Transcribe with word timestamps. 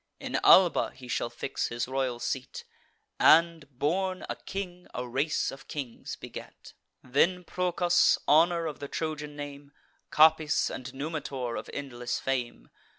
In 0.19 0.39
Alba 0.43 0.89
he 0.95 1.07
shall 1.07 1.29
fix 1.29 1.67
his 1.67 1.87
royal 1.87 2.17
seat, 2.19 2.63
And, 3.19 3.69
born 3.77 4.25
a 4.27 4.35
king, 4.35 4.87
a 4.95 5.07
race 5.07 5.51
of 5.51 5.67
kings 5.67 6.15
beget. 6.15 6.73
Then 7.03 7.43
Procas, 7.43 8.17
honour 8.27 8.65
of 8.65 8.79
the 8.79 8.87
Trojan 8.87 9.35
name, 9.35 9.73
Capys, 10.11 10.71
and 10.71 10.91
Numitor, 10.95 11.55
of 11.55 11.69
endless 11.71 12.19
fame. 12.19 12.71